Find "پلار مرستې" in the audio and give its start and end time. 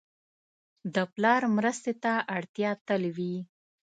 1.13-1.93